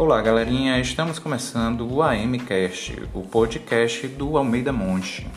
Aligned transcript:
Olá, 0.00 0.22
galerinha. 0.22 0.80
Estamos 0.80 1.18
começando 1.18 1.86
o 1.86 2.02
AMcast, 2.02 3.02
o 3.12 3.20
podcast 3.20 4.08
do 4.08 4.38
Almeida 4.38 4.72
Monte. 4.72 5.28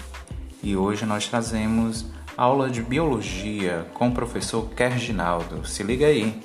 E 0.63 0.73
hoje 0.73 1.05
nós 1.05 1.27
trazemos 1.27 2.05
aula 2.37 2.69
de 2.69 2.81
biologia 2.81 3.85
com 3.93 4.07
o 4.07 4.13
professor 4.13 4.69
Kerginaldo. 4.69 5.67
Se 5.67 5.83
liga 5.83 6.05
aí. 6.05 6.41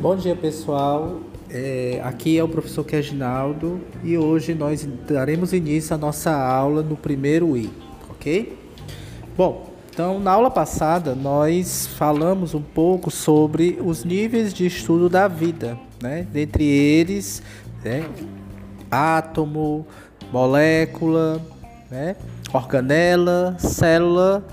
Bom 0.00 0.16
dia, 0.16 0.34
pessoal. 0.34 1.20
É, 1.48 2.00
aqui 2.02 2.36
é 2.36 2.42
o 2.42 2.48
professor 2.48 2.84
Keginaldo 2.84 3.80
e 4.02 4.18
hoje 4.18 4.52
nós 4.52 4.86
daremos 5.08 5.52
início 5.52 5.94
à 5.94 5.98
nossa 5.98 6.32
aula 6.32 6.82
no 6.82 6.96
primeiro 6.96 7.56
I, 7.56 7.70
ok? 8.10 8.58
Bom, 9.36 9.70
então 9.88 10.18
na 10.18 10.32
aula 10.32 10.50
passada 10.50 11.14
nós 11.14 11.86
falamos 11.86 12.52
um 12.52 12.62
pouco 12.62 13.12
sobre 13.12 13.78
os 13.80 14.04
níveis 14.04 14.52
de 14.52 14.66
estudo 14.66 15.08
da 15.08 15.28
vida, 15.28 15.78
né? 16.02 16.26
Dentre 16.32 16.64
eles, 16.64 17.40
né? 17.84 18.04
átomo, 18.90 19.86
molécula, 20.32 21.40
né? 21.88 22.16
organela, 22.52 23.54
célula, 23.58 24.44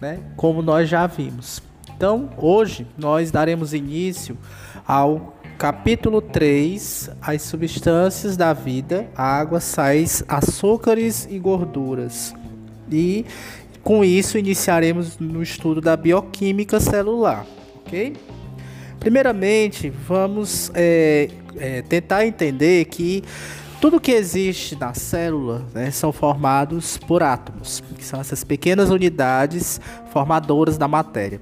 né? 0.00 0.18
Como 0.36 0.60
nós 0.60 0.88
já 0.88 1.06
vimos. 1.06 1.62
Então, 1.96 2.28
hoje 2.36 2.86
nós 2.98 3.30
daremos 3.30 3.72
início 3.72 4.36
ao 4.86 5.35
Capítulo 5.58 6.20
3: 6.20 7.10
As 7.20 7.40
substâncias 7.42 8.36
da 8.36 8.52
vida, 8.52 9.08
água, 9.16 9.58
sais, 9.58 10.22
açúcares 10.28 11.26
e 11.30 11.38
gorduras. 11.38 12.34
E 12.92 13.24
com 13.82 14.04
isso 14.04 14.36
iniciaremos 14.36 15.18
no 15.18 15.42
estudo 15.42 15.80
da 15.80 15.96
bioquímica 15.96 16.78
celular, 16.78 17.46
ok? 17.76 18.14
Primeiramente, 19.00 19.88
vamos 19.88 20.70
é, 20.74 21.30
é, 21.56 21.80
tentar 21.82 22.26
entender 22.26 22.84
que 22.86 23.24
tudo 23.80 23.98
que 23.98 24.12
existe 24.12 24.76
na 24.76 24.92
célula 24.92 25.64
né, 25.72 25.90
são 25.90 26.12
formados 26.12 26.98
por 26.98 27.22
átomos, 27.22 27.82
que 27.96 28.04
são 28.04 28.20
essas 28.20 28.44
pequenas 28.44 28.90
unidades 28.90 29.80
formadoras 30.12 30.76
da 30.76 30.86
matéria. 30.86 31.40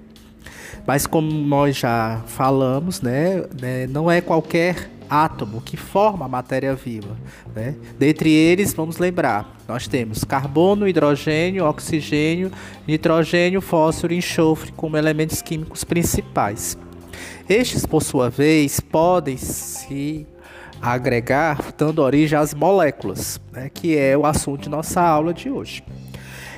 Mas 0.86 1.06
como 1.06 1.30
nós 1.30 1.76
já 1.76 2.22
falamos, 2.26 3.00
né, 3.00 3.44
né, 3.60 3.86
não 3.86 4.10
é 4.10 4.20
qualquer 4.20 4.90
átomo 5.08 5.60
que 5.60 5.76
forma 5.76 6.24
a 6.24 6.28
matéria 6.28 6.74
viva. 6.74 7.16
Né? 7.54 7.74
Dentre 7.98 8.30
eles, 8.30 8.72
vamos 8.72 8.98
lembrar, 8.98 9.56
nós 9.68 9.86
temos 9.86 10.24
carbono, 10.24 10.88
hidrogênio, 10.88 11.64
oxigênio, 11.64 12.50
nitrogênio, 12.86 13.60
fósforo 13.60 14.12
e 14.12 14.18
enxofre 14.18 14.72
como 14.72 14.96
elementos 14.96 15.42
químicos 15.42 15.84
principais. 15.84 16.76
Estes, 17.48 17.86
por 17.86 18.02
sua 18.02 18.30
vez, 18.30 18.80
podem 18.80 19.36
se 19.36 20.26
agregar 20.80 21.72
dando 21.76 22.02
origem 22.02 22.38
às 22.38 22.52
moléculas, 22.52 23.40
né, 23.52 23.70
que 23.72 23.96
é 23.96 24.16
o 24.16 24.26
assunto 24.26 24.62
de 24.62 24.68
nossa 24.68 25.00
aula 25.00 25.32
de 25.32 25.50
hoje. 25.50 25.82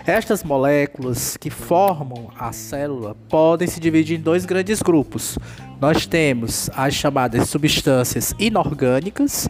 Estas 0.06 0.44
moléculas 0.44 1.36
que 1.36 1.50
formam 1.50 2.30
a 2.38 2.52
célula 2.52 3.16
podem 3.28 3.66
se 3.66 3.80
dividir 3.80 4.16
em 4.16 4.22
dois 4.22 4.46
grandes 4.46 4.80
grupos. 4.80 5.36
Nós 5.80 6.06
temos 6.06 6.70
as 6.76 6.94
chamadas 6.94 7.50
substâncias 7.50 8.32
inorgânicas, 8.38 9.48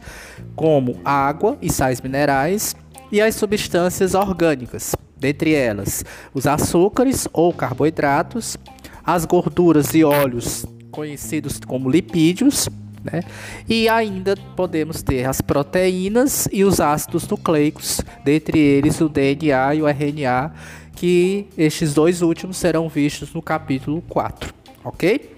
como 0.54 0.98
água 1.04 1.58
e 1.60 1.70
sais 1.70 2.00
minerais, 2.00 2.74
e 3.12 3.20
as 3.20 3.34
substâncias 3.34 4.14
orgânicas, 4.14 4.96
dentre 5.14 5.52
elas 5.54 6.02
os 6.32 6.46
açúcares 6.46 7.28
ou 7.34 7.52
carboidratos, 7.52 8.56
as 9.04 9.26
gorduras 9.26 9.92
e 9.92 10.04
óleos 10.04 10.64
conhecidos 10.90 11.60
como 11.66 11.90
lipídios 11.90 12.66
né? 13.10 13.22
E 13.68 13.88
ainda 13.88 14.34
podemos 14.54 15.02
ter 15.02 15.24
as 15.24 15.40
proteínas 15.40 16.48
e 16.52 16.64
os 16.64 16.80
ácidos 16.80 17.26
nucleicos, 17.28 18.00
dentre 18.24 18.58
eles 18.58 19.00
o 19.00 19.08
DNA 19.08 19.76
e 19.76 19.82
o 19.82 19.88
RNA, 19.88 20.52
que 20.94 21.46
estes 21.56 21.94
dois 21.94 22.22
últimos 22.22 22.56
serão 22.56 22.88
vistos 22.88 23.32
no 23.32 23.40
capítulo 23.40 24.02
4, 24.08 24.52
ok? 24.84 25.36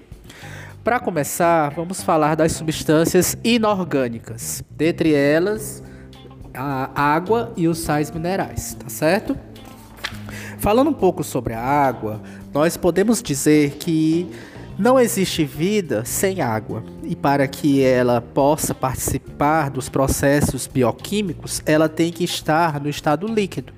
Para 0.82 0.98
começar, 0.98 1.70
vamos 1.70 2.02
falar 2.02 2.34
das 2.34 2.52
substâncias 2.52 3.36
inorgânicas, 3.44 4.64
dentre 4.70 5.12
elas 5.12 5.82
a 6.54 6.90
água 6.94 7.52
e 7.56 7.68
os 7.68 7.78
sais 7.78 8.10
minerais, 8.10 8.74
tá 8.74 8.88
certo? 8.88 9.36
Falando 10.58 10.90
um 10.90 10.94
pouco 10.94 11.22
sobre 11.22 11.54
a 11.54 11.60
água, 11.60 12.20
nós 12.52 12.76
podemos 12.76 13.22
dizer 13.22 13.72
que 13.72 14.28
não 14.78 14.98
existe 14.98 15.44
vida 15.44 16.04
sem 16.04 16.40
água, 16.40 16.84
e 17.02 17.16
para 17.16 17.48
que 17.48 17.82
ela 17.82 18.20
possa 18.20 18.72
participar 18.72 19.70
dos 19.70 19.88
processos 19.88 20.68
bioquímicos, 20.68 21.60
ela 21.66 21.88
tem 21.88 22.12
que 22.12 22.22
estar 22.22 22.80
no 22.80 22.88
estado 22.88 23.26
líquido, 23.26 23.72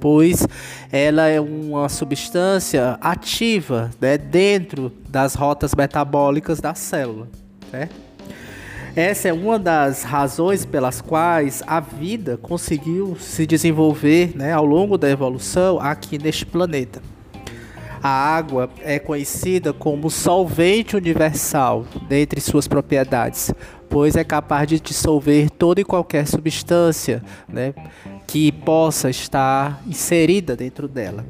pois 0.00 0.46
ela 0.90 1.28
é 1.28 1.38
uma 1.38 1.88
substância 1.90 2.96
ativa 3.02 3.90
né, 4.00 4.16
dentro 4.16 4.90
das 5.10 5.34
rotas 5.34 5.74
metabólicas 5.74 6.58
da 6.58 6.74
célula. 6.74 7.28
Certo? 7.70 8.06
Essa 8.96 9.28
é 9.28 9.32
uma 9.34 9.58
das 9.58 10.04
razões 10.04 10.64
pelas 10.64 11.02
quais 11.02 11.62
a 11.66 11.80
vida 11.80 12.38
conseguiu 12.38 13.14
se 13.20 13.46
desenvolver 13.46 14.34
né, 14.34 14.54
ao 14.54 14.64
longo 14.64 14.96
da 14.96 15.10
evolução 15.10 15.78
aqui 15.78 16.16
neste 16.16 16.46
planeta. 16.46 17.02
A 18.06 18.36
água 18.36 18.70
é 18.84 19.00
conhecida 19.00 19.72
como 19.72 20.08
solvente 20.08 20.94
universal 20.94 21.84
dentre 22.08 22.40
suas 22.40 22.68
propriedades, 22.68 23.52
pois 23.88 24.14
é 24.14 24.22
capaz 24.22 24.68
de 24.68 24.78
dissolver 24.78 25.50
toda 25.50 25.80
e 25.80 25.84
qualquer 25.84 26.24
substância 26.24 27.20
né, 27.48 27.74
que 28.24 28.52
possa 28.52 29.10
estar 29.10 29.82
inserida 29.88 30.54
dentro 30.54 30.86
dela. 30.86 31.26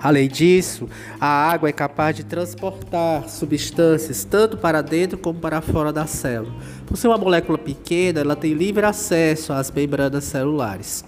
Além 0.00 0.26
disso, 0.26 0.88
a 1.20 1.26
água 1.26 1.68
é 1.68 1.72
capaz 1.72 2.16
de 2.16 2.24
transportar 2.24 3.28
substâncias 3.28 4.24
tanto 4.24 4.56
para 4.56 4.80
dentro 4.80 5.18
como 5.18 5.38
para 5.38 5.60
fora 5.60 5.92
da 5.92 6.06
célula. 6.06 6.54
Por 6.86 6.96
ser 6.96 7.08
uma 7.08 7.18
molécula 7.18 7.58
pequena, 7.58 8.20
ela 8.20 8.34
tem 8.34 8.54
livre 8.54 8.86
acesso 8.86 9.52
às 9.52 9.70
membranas 9.70 10.24
celulares. 10.24 11.04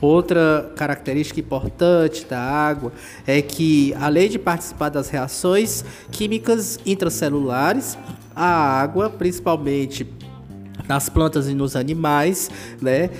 Outra 0.00 0.72
característica 0.76 1.40
importante 1.40 2.26
da 2.26 2.38
água 2.38 2.92
é 3.26 3.40
que, 3.40 3.94
além 3.94 4.28
de 4.28 4.38
participar 4.38 4.90
das 4.90 5.08
reações 5.08 5.84
químicas 6.10 6.78
intracelulares, 6.84 7.96
a 8.34 8.46
água, 8.46 9.08
principalmente 9.08 10.06
nas 10.86 11.08
plantas 11.08 11.48
e 11.48 11.54
nos 11.54 11.74
animais, 11.74 12.50
né, 12.80 13.10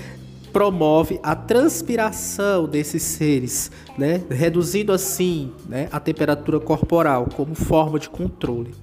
promove 0.53 1.19
a 1.23 1.35
transpiração 1.35 2.67
desses 2.67 3.01
seres, 3.03 3.71
né, 3.97 4.21
reduzindo 4.29 4.93
assim 4.93 5.51
né, 5.67 5.89
a 5.91 5.99
temperatura 5.99 6.59
corporal 6.59 7.27
como 7.35 7.55
forma 7.55 7.99
de 7.99 8.09
controle. 8.09 8.73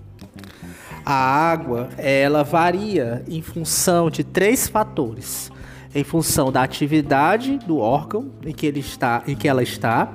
A 1.06 1.14
água 1.14 1.90
ela 1.96 2.42
varia 2.42 3.22
em 3.28 3.42
função 3.42 4.10
de 4.10 4.24
três 4.24 4.66
fatores 4.66 5.52
em 5.94 6.02
função 6.02 6.50
da 6.50 6.62
atividade 6.62 7.58
do 7.58 7.78
órgão 7.78 8.30
em 8.44 8.52
que, 8.52 8.66
ele 8.66 8.80
está, 8.80 9.22
em 9.26 9.36
que 9.36 9.46
ela 9.46 9.62
está, 9.62 10.12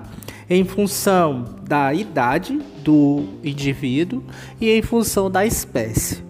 em 0.50 0.64
função 0.66 1.46
da 1.64 1.94
idade 1.94 2.60
do 2.84 3.24
indivíduo 3.44 4.24
e 4.60 4.72
em 4.72 4.82
função 4.82 5.30
da 5.30 5.46
espécie. 5.46 6.24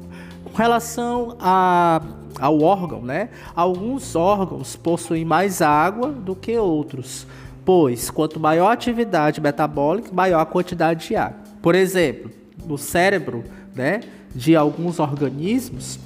Com 0.44 0.56
relação 0.56 1.38
a, 1.40 2.02
ao 2.40 2.62
órgão, 2.62 3.02
né? 3.02 3.30
Alguns 3.56 4.16
órgãos 4.16 4.76
possuem 4.76 5.24
mais 5.24 5.62
água 5.62 6.10
do 6.10 6.36
que 6.36 6.58
outros, 6.58 7.26
pois 7.64 8.10
quanto 8.10 8.40
maior 8.40 8.68
a 8.68 8.74
atividade 8.74 9.40
metabólica, 9.40 10.10
maior 10.12 10.42
a 10.42 10.46
quantidade 10.46 11.08
de 11.08 11.16
água. 11.16 11.40
Por 11.62 11.76
exemplo, 11.76 12.30
no 12.66 12.78
cérebro, 12.78 13.44
né, 13.74 14.02
de 14.36 14.56
alguns 14.56 15.00
organismos, 15.00 16.00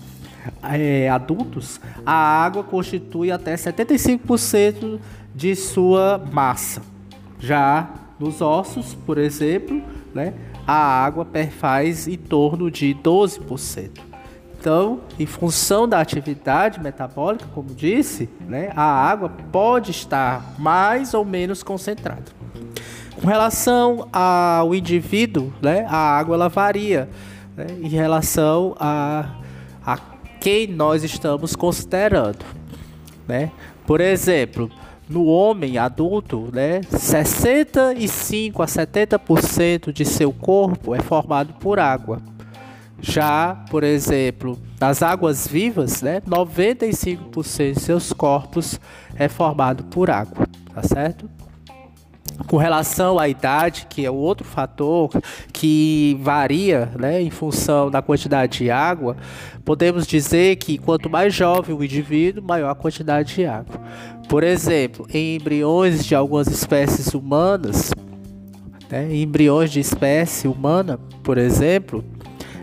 é, 0.64 1.10
adultos, 1.10 1.80
a 2.06 2.14
água 2.14 2.64
constitui 2.64 3.32
até 3.32 3.56
75% 3.56 5.00
de 5.34 5.56
sua 5.56 6.22
massa. 6.32 6.82
Já 7.40 7.90
nos 8.20 8.42
ossos, 8.42 8.94
por 8.94 9.18
exemplo, 9.18 9.82
né, 10.14 10.34
a 10.66 11.04
água 11.04 11.26
perfaz 11.26 12.08
em 12.08 12.18
torno 12.18 12.72
de 12.72 12.96
12%. 12.96 14.14
Então, 14.58 15.02
em 15.20 15.26
função 15.26 15.90
da 15.90 16.00
atividade 16.00 16.80
metabólica, 16.80 17.46
como 17.54 17.76
disse, 17.76 18.30
né, 18.48 18.72
a 18.76 18.84
água 18.84 19.28
pode 19.52 19.92
estar 19.92 20.56
mais 20.58 21.14
ou 21.14 21.26
menos 21.26 21.62
concentrada. 21.62 22.24
Com 23.20 23.28
relação 23.28 24.08
ao 24.12 24.74
indivíduo, 24.74 25.52
né, 25.62 25.86
a 25.90 25.98
água 25.98 26.36
ela 26.36 26.48
varia 26.48 27.10
né, 27.58 27.68
em 27.82 27.90
relação 27.90 28.74
a, 28.80 29.26
quem 30.44 30.68
nós 30.68 31.06
estamos 31.06 31.56
considerando, 31.56 32.44
né? 33.26 33.50
Por 33.88 34.02
exemplo, 34.02 34.70
no 35.08 35.24
homem 35.24 35.78
adulto, 35.78 36.50
né, 36.52 36.82
65 36.90 38.62
a 38.62 38.66
70% 38.66 39.94
de 39.94 40.04
seu 40.04 40.34
corpo 40.34 40.94
é 40.94 41.02
formado 41.02 41.54
por 41.54 41.80
água. 41.80 42.22
Já, 43.00 43.64
por 43.70 43.86
exemplo, 43.86 44.60
nas 44.82 45.02
águas 45.02 45.48
vivas, 45.48 46.02
né, 46.02 46.20
95% 46.28 47.74
de 47.76 47.80
seus 47.80 48.12
corpos 48.12 48.78
é 49.16 49.30
formado 49.30 49.86
por 49.86 50.10
água, 50.10 50.46
tá 50.74 50.84
certo? 50.84 51.30
Com 52.48 52.58
relação 52.58 53.20
à 53.20 53.28
idade, 53.28 53.86
que 53.90 54.06
é 54.06 54.10
outro 54.10 54.46
fator 54.46 55.12
que 55.52 56.18
varia 56.22 56.90
né, 57.00 57.22
em 57.22 57.30
função 57.30 57.92
da 57.92 58.02
quantidade 58.02 58.60
de 58.60 58.72
água, 58.72 59.18
podemos 59.64 60.08
dizer 60.08 60.56
que 60.56 60.78
quanto 60.78 61.10
mais 61.10 61.34
jovem 61.34 61.76
o 61.76 61.84
indivíduo, 61.84 62.44
maior 62.44 62.70
a 62.70 62.76
quantidade 62.76 63.36
de 63.36 63.46
água. 63.46 63.80
Por 64.28 64.44
exemplo, 64.44 65.06
em 65.14 65.36
embriões 65.36 66.06
de 66.06 66.16
algumas 66.16 66.48
espécies 66.48 67.14
humanas, 67.14 67.92
né, 68.90 69.16
embriões 69.16 69.72
de 69.72 69.80
espécie 69.80 70.48
humana, 70.48 71.00
por 71.24 71.38
exemplo, 71.38 72.04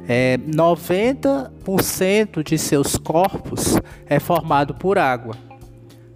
é, 0.08 0.36
90% 0.38 2.42
de 2.42 2.58
seus 2.58 2.96
corpos 2.96 3.76
é 4.06 4.18
formado 4.18 4.74
por 4.74 4.98
água. 4.98 5.49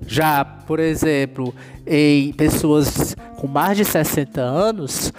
Já, 0.06 0.44
por 0.44 0.78
exemplo, 0.80 1.54
em 1.86 2.32
pessoas 2.32 3.16
com 3.36 3.46
mais 3.46 3.76
de 3.76 3.84
60 3.84 4.40
anos, 4.40 5.12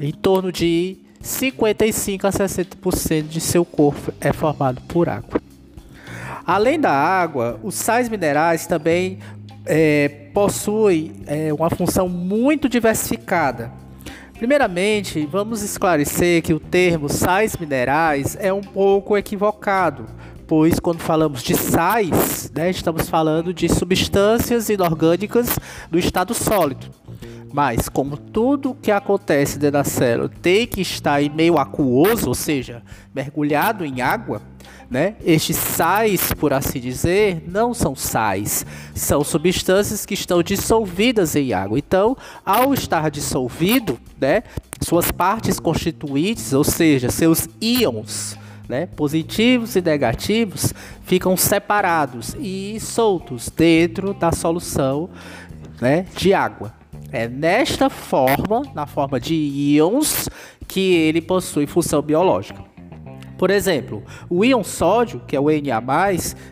em 0.00 0.12
torno 0.12 0.50
de 0.52 0.98
55 1.20 2.26
a 2.26 2.30
60% 2.30 3.28
de 3.28 3.40
seu 3.40 3.64
corpo 3.64 4.12
é 4.20 4.32
formado 4.32 4.80
por 4.82 5.08
água. 5.08 5.40
Além 6.46 6.78
da 6.78 6.92
água, 6.92 7.58
os 7.62 7.74
sais 7.74 8.08
minerais 8.08 8.66
também 8.66 9.18
é, 9.64 10.08
possuem 10.32 11.12
é, 11.26 11.52
uma 11.52 11.68
função 11.68 12.08
muito 12.08 12.68
diversificada. 12.68 13.72
Primeiramente, 14.34 15.26
vamos 15.26 15.62
esclarecer 15.62 16.42
que 16.42 16.54
o 16.54 16.60
termo 16.60 17.08
sais 17.08 17.56
minerais 17.56 18.36
é 18.38 18.52
um 18.52 18.60
pouco 18.60 19.16
equivocado, 19.16 20.06
pois 20.46 20.78
quando 20.78 21.00
falamos 21.00 21.42
de 21.42 21.56
sais, 21.56 22.50
né, 22.54 22.70
estamos 22.70 23.08
falando 23.08 23.52
de 23.52 23.68
substâncias 23.68 24.68
inorgânicas 24.68 25.58
do 25.90 25.98
estado 25.98 26.34
sólido. 26.34 26.86
Mas, 27.52 27.88
como 27.88 28.16
tudo 28.16 28.76
que 28.80 28.90
acontece 28.90 29.58
dentro 29.58 29.74
da 29.74 29.84
célula 29.84 30.30
tem 30.42 30.66
que 30.66 30.80
estar 30.80 31.22
em 31.22 31.30
meio 31.30 31.58
aquoso, 31.58 32.28
ou 32.28 32.34
seja, 32.34 32.82
mergulhado 33.14 33.84
em 33.84 34.00
água, 34.00 34.42
né? 34.90 35.16
Estes 35.24 35.56
sais, 35.56 36.32
por 36.34 36.52
assim 36.52 36.78
dizer, 36.78 37.42
não 37.48 37.72
são 37.74 37.96
sais, 37.96 38.64
são 38.94 39.24
substâncias 39.24 40.04
que 40.04 40.14
estão 40.14 40.42
dissolvidas 40.42 41.34
em 41.34 41.52
água. 41.52 41.78
Então, 41.78 42.16
ao 42.44 42.74
estar 42.74 43.10
dissolvido, 43.10 43.98
né, 44.20 44.42
suas 44.80 45.10
partes 45.10 45.58
constituintes, 45.58 46.52
ou 46.52 46.62
seja, 46.62 47.10
seus 47.10 47.48
íons, 47.60 48.36
né, 48.68 48.86
positivos 48.86 49.76
e 49.76 49.82
negativos, 49.82 50.72
ficam 51.02 51.36
separados 51.36 52.36
e 52.38 52.78
soltos 52.80 53.48
dentro 53.48 54.12
da 54.12 54.32
solução 54.32 55.10
né, 55.80 56.06
de 56.16 56.34
água. 56.34 56.74
É 57.12 57.28
nesta 57.28 57.88
forma, 57.88 58.62
na 58.74 58.86
forma 58.86 59.20
de 59.20 59.34
íons, 59.34 60.28
que 60.66 60.94
ele 60.94 61.20
possui 61.20 61.66
função 61.66 62.02
biológica. 62.02 62.64
Por 63.38 63.50
exemplo, 63.50 64.02
o 64.30 64.44
íon 64.44 64.64
sódio, 64.64 65.20
que 65.26 65.36
é 65.36 65.40
o 65.40 65.46
Na+, 65.48 65.82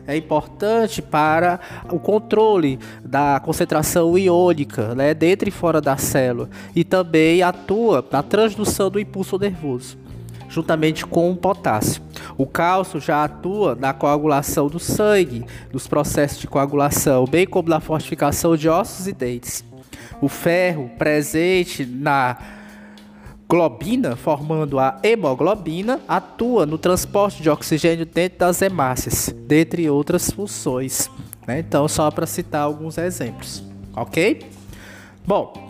é 0.07 0.17
importante 0.17 1.01
para 1.01 1.59
o 1.91 1.99
controle 1.99 2.79
da 3.03 3.41
concentração 3.43 4.19
iônica, 4.19 4.95
né, 4.95 5.15
dentro 5.15 5.49
e 5.49 5.53
fora 5.53 5.81
da 5.81 5.97
célula, 5.97 6.51
e 6.77 6.85
também 6.85 7.43
atua 7.43 8.07
na 8.11 8.23
transdução 8.23 8.91
do 8.91 9.01
impulso 9.01 9.39
nervoso, 9.39 9.97
juntamente 10.55 11.05
com 11.05 11.31
o 11.31 11.37
potássio. 11.37 12.01
O 12.39 12.47
cálcio 12.47 13.01
já 13.01 13.25
atua 13.25 13.75
na 13.75 13.93
coagulação 13.93 14.69
do 14.69 14.79
sangue, 14.79 15.45
nos 15.73 15.89
processos 15.89 16.39
de 16.39 16.47
coagulação, 16.47 17.27
bem 17.27 17.47
como 17.47 17.69
na 17.69 17.81
fortificação 17.81 18.57
de 18.57 18.69
ossos 18.69 19.09
e 19.09 19.13
dentes. 19.13 19.65
O 20.21 20.29
ferro 20.29 20.91
presente 20.97 21.85
na 21.85 22.39
globina, 23.49 24.17
formando 24.17 24.79
a 24.79 24.99
hemoglobina, 25.03 26.01
atua 26.09 26.65
no 26.65 26.79
transporte 26.79 27.43
de 27.43 27.51
oxigênio 27.51 28.07
dentro 28.07 28.39
das 28.39 28.63
hemácias, 28.63 29.35
dentre 29.47 29.91
outras 29.91 30.31
funções. 30.31 31.11
Né? 31.47 31.59
Então, 31.59 31.87
só 31.89 32.11
para 32.11 32.27
citar 32.27 32.63
alguns 32.63 32.97
exemplos, 32.97 33.63
ok? 33.95 34.49
Bom, 35.27 35.69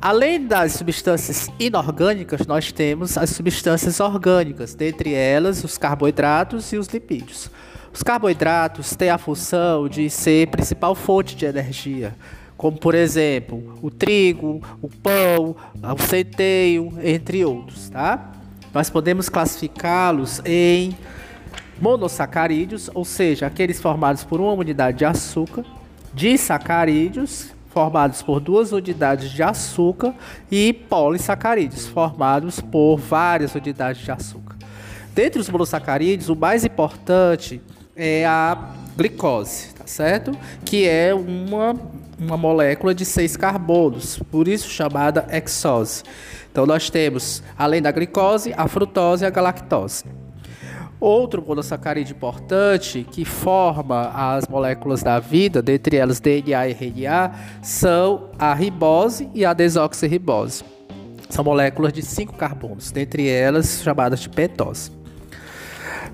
além 0.00 0.46
das 0.46 0.72
substâncias 0.72 1.50
inorgânicas, 1.58 2.46
nós 2.46 2.72
temos 2.72 3.18
as 3.18 3.30
substâncias 3.30 4.00
orgânicas, 4.00 4.74
dentre 4.74 5.12
elas 5.12 5.64
os 5.64 5.76
carboidratos 5.76 6.72
e 6.72 6.76
os 6.76 6.86
lipídios. 6.88 7.50
Os 7.92 8.02
carboidratos 8.02 8.94
têm 8.94 9.10
a 9.10 9.18
função 9.18 9.88
de 9.88 10.08
ser 10.08 10.48
principal 10.48 10.94
fonte 10.94 11.34
de 11.34 11.46
energia, 11.46 12.14
como 12.56 12.78
por 12.78 12.94
exemplo 12.94 13.78
o 13.82 13.90
trigo, 13.90 14.62
o 14.80 14.88
pão, 14.88 15.56
o 15.82 16.02
centeio, 16.02 16.92
entre 17.02 17.44
outros, 17.44 17.88
tá? 17.88 18.32
Nós 18.72 18.90
podemos 18.90 19.28
classificá-los 19.28 20.40
em 20.44 20.96
monossacarídeos, 21.80 22.90
ou 22.94 23.04
seja, 23.04 23.46
aqueles 23.46 23.80
formados 23.80 24.24
por 24.24 24.40
uma 24.40 24.52
unidade 24.52 24.98
de 24.98 25.04
açúcar, 25.04 25.64
disacarídeos, 26.12 27.52
formados 27.78 28.22
por 28.22 28.40
duas 28.40 28.72
unidades 28.72 29.30
de 29.30 29.40
açúcar, 29.40 30.12
e 30.50 30.72
polissacarídeos, 30.72 31.86
formados 31.86 32.60
por 32.60 32.96
várias 32.96 33.54
unidades 33.54 34.02
de 34.02 34.10
açúcar. 34.10 34.56
Dentre 35.14 35.40
os 35.40 35.48
monossacarídeos, 35.48 36.28
o 36.28 36.34
mais 36.34 36.64
importante 36.64 37.60
é 37.94 38.26
a 38.26 38.72
glicose, 38.96 39.74
tá 39.74 39.86
certo? 39.86 40.36
Que 40.64 40.88
é 40.88 41.14
uma 41.14 41.76
uma 42.18 42.36
molécula 42.36 42.92
de 42.92 43.04
seis 43.04 43.36
carbonos, 43.36 44.18
por 44.28 44.48
isso 44.48 44.68
chamada 44.68 45.24
hexose. 45.30 46.02
Então 46.50 46.66
nós 46.66 46.90
temos, 46.90 47.44
além 47.56 47.80
da 47.80 47.92
glicose, 47.92 48.52
a 48.56 48.66
frutose 48.66 49.22
e 49.22 49.26
a 49.28 49.30
galactose. 49.30 50.04
Outro 51.00 51.44
monossacarídeo 51.46 52.16
importante 52.16 53.06
que 53.10 53.24
forma 53.24 54.10
as 54.12 54.48
moléculas 54.48 55.00
da 55.02 55.20
vida, 55.20 55.62
dentre 55.62 55.96
elas 55.96 56.18
DNA 56.18 56.68
e 56.68 56.72
RNA, 56.72 57.34
são 57.62 58.30
a 58.36 58.52
ribose 58.52 59.30
e 59.32 59.44
a 59.44 59.52
desoxirribose. 59.52 60.64
São 61.28 61.44
moléculas 61.44 61.92
de 61.92 62.02
cinco 62.02 62.34
carbonos, 62.34 62.90
dentre 62.90 63.28
elas 63.28 63.80
chamadas 63.82 64.18
de 64.18 64.28
pentose. 64.28 64.90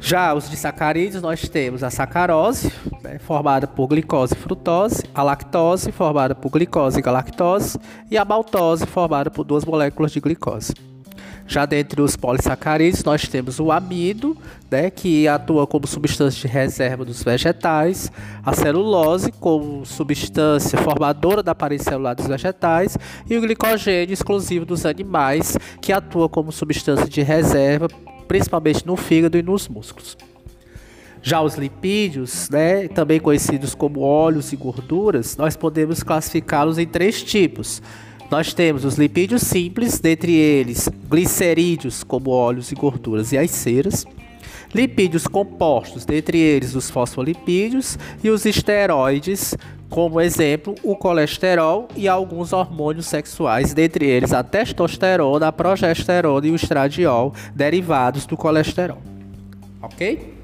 Já 0.00 0.34
os 0.34 0.50
disacarídeos, 0.50 1.22
nós 1.22 1.48
temos 1.48 1.82
a 1.82 1.88
sacarose, 1.88 2.70
né, 3.02 3.18
formada 3.18 3.66
por 3.66 3.86
glicose 3.86 4.34
e 4.34 4.36
frutose, 4.36 5.04
a 5.14 5.22
lactose, 5.22 5.92
formada 5.92 6.34
por 6.34 6.50
glicose 6.50 6.98
e 6.98 7.02
galactose, 7.02 7.78
e 8.10 8.18
a 8.18 8.24
maltose, 8.24 8.84
formada 8.84 9.30
por 9.30 9.44
duas 9.44 9.64
moléculas 9.64 10.12
de 10.12 10.20
glicose. 10.20 10.74
Já 11.46 11.66
dentre 11.66 12.00
os 12.00 12.16
polissacarídeos, 12.16 13.04
nós 13.04 13.28
temos 13.28 13.60
o 13.60 13.70
amido, 13.70 14.36
né, 14.70 14.90
que 14.90 15.28
atua 15.28 15.66
como 15.66 15.86
substância 15.86 16.40
de 16.40 16.52
reserva 16.52 17.04
dos 17.04 17.22
vegetais, 17.22 18.10
a 18.42 18.54
celulose, 18.54 19.30
como 19.32 19.84
substância 19.84 20.78
formadora 20.78 21.42
da 21.42 21.54
parede 21.54 21.84
celular 21.84 22.14
dos 22.14 22.26
vegetais, 22.26 22.96
e 23.28 23.36
o 23.36 23.40
glicogênio 23.40 24.12
exclusivo 24.12 24.64
dos 24.64 24.86
animais, 24.86 25.58
que 25.80 25.92
atua 25.92 26.28
como 26.28 26.50
substância 26.50 27.06
de 27.06 27.22
reserva 27.22 27.88
principalmente 28.26 28.86
no 28.86 28.96
fígado 28.96 29.38
e 29.38 29.42
nos 29.42 29.68
músculos. 29.68 30.16
Já 31.22 31.40
os 31.40 31.54
lipídios, 31.54 32.50
né, 32.50 32.86
também 32.88 33.18
conhecidos 33.18 33.74
como 33.74 34.00
óleos 34.00 34.52
e 34.52 34.56
gorduras, 34.56 35.36
nós 35.36 35.56
podemos 35.56 36.02
classificá-los 36.02 36.76
em 36.76 36.86
três 36.86 37.22
tipos. 37.22 37.80
Nós 38.34 38.52
temos 38.52 38.84
os 38.84 38.96
lipídios 38.96 39.42
simples, 39.42 40.00
dentre 40.00 40.34
eles 40.34 40.88
glicerídeos, 41.08 42.02
como 42.02 42.30
óleos 42.30 42.72
e 42.72 42.74
gorduras 42.74 43.30
e 43.30 43.38
as 43.38 43.48
ceras. 43.52 44.04
Lipídios 44.74 45.28
compostos, 45.28 46.04
dentre 46.04 46.36
eles 46.36 46.74
os 46.74 46.90
fosfolipídios 46.90 47.96
e 48.24 48.30
os 48.30 48.44
esteroides, 48.44 49.54
como 49.88 50.20
exemplo, 50.20 50.74
o 50.82 50.96
colesterol 50.96 51.86
e 51.94 52.08
alguns 52.08 52.52
hormônios 52.52 53.06
sexuais, 53.06 53.72
dentre 53.72 54.04
eles 54.04 54.32
a 54.32 54.42
testosterona, 54.42 55.46
a 55.46 55.52
progesterona 55.52 56.44
e 56.44 56.50
o 56.50 56.56
estradiol, 56.56 57.32
derivados 57.54 58.26
do 58.26 58.36
colesterol. 58.36 59.00
Ok? 59.80 60.34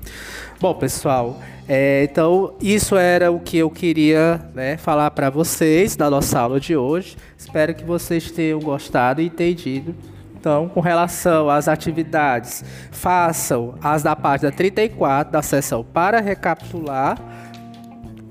Bom, 0.61 0.75
pessoal, 0.75 1.41
é, 1.73 2.03
então 2.03 2.57
isso 2.61 2.97
era 2.97 3.31
o 3.31 3.39
que 3.39 3.57
eu 3.59 3.71
queria 3.71 4.41
né, 4.53 4.77
falar 4.77 5.09
para 5.13 5.31
vocês 5.31 5.97
na 5.97 6.11
nossa 6.11 6.41
aula 6.41 6.59
de 6.59 6.77
hoje. 6.77 7.17
Espero 7.39 7.73
que 7.73 7.85
vocês 7.85 8.29
tenham 8.29 8.59
gostado 8.59 9.23
e 9.23 9.27
entendido. 9.27 9.95
Então, 10.35 10.69
com 10.69 10.81
relação 10.81 11.49
às 11.49 11.69
atividades, 11.69 12.65
façam 12.91 13.77
as 13.81 14.03
da 14.03 14.17
página 14.17 14.51
34 14.51 15.33
da 15.33 15.43
sessão 15.43 15.85
para 15.85 16.19
recapitular 16.19 17.17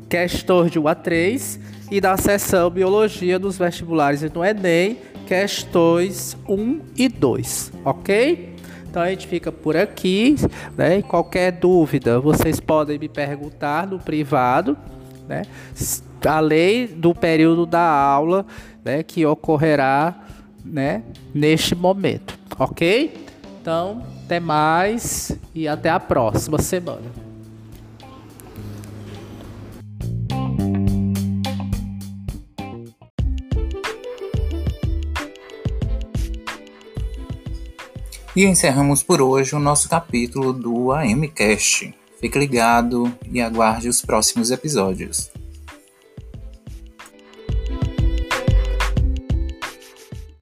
questões 0.10 0.70
de 0.70 0.78
1 0.78 0.88
a 0.90 0.96
3 0.96 1.60
e 1.90 2.02
da 2.02 2.18
seção 2.18 2.70
Biologia 2.70 3.40
dos 3.40 3.58
vestibulares 3.58 4.22
e 4.22 4.30
no 4.30 4.44
Enem, 4.44 4.98
questões 5.26 6.36
1 6.46 6.82
e 6.98 7.08
2, 7.08 7.72
ok? 7.86 8.49
Então 8.90 9.04
a 9.04 9.10
gente 9.10 9.28
fica 9.28 9.52
por 9.52 9.78
aqui, 9.78 10.36
né? 10.76 11.02
Qualquer 11.04 11.52
dúvida, 11.52 12.20
vocês 12.20 12.60
podem 12.60 12.98
me 12.98 13.08
perguntar 13.08 13.86
no 13.86 14.00
privado, 14.00 14.76
né? 15.28 15.44
Além 16.28 16.88
do 16.88 17.14
período 17.14 17.66
da 17.66 17.88
aula, 17.88 18.46
né, 18.84 19.04
que 19.04 19.26
ocorrerá, 19.26 20.20
né, 20.66 21.04
neste 21.34 21.74
momento, 21.74 22.38
ok? 22.58 23.26
Então, 23.62 24.04
até 24.26 24.38
mais 24.38 25.32
e 25.56 25.66
até 25.66 25.90
a 25.90 26.00
próxima 26.00 26.60
semana. 26.60 27.29
E 38.36 38.46
encerramos 38.46 39.02
por 39.02 39.22
hoje 39.22 39.56
o 39.56 39.60
nosso 39.60 39.90
capítulo 39.90 40.54
do 40.54 40.92
AMCast. 40.92 41.94
Fique 42.20 42.38
ligado 42.38 43.12
e 43.32 43.42
aguarde 43.42 43.90
os 43.90 44.02
próximos 44.02 44.52
episódios. 44.52 45.32